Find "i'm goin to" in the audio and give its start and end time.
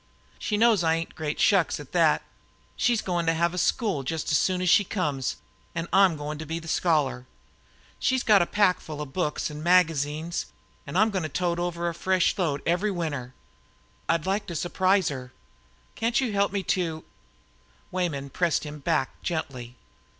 5.93-6.45, 10.97-11.29